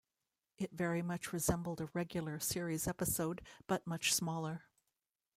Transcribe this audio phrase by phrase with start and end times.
[0.57, 4.63] It very much resembled a regular series episode, but much smaller.